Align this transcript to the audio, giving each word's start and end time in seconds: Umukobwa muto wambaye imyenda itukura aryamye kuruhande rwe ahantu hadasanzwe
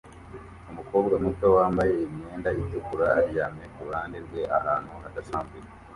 Umukobwa 0.71 1.15
muto 1.23 1.45
wambaye 1.57 1.93
imyenda 2.05 2.49
itukura 2.61 3.05
aryamye 3.19 3.65
kuruhande 3.73 4.17
rwe 4.25 4.41
ahantu 4.57 4.91
hadasanzwe 5.03 5.57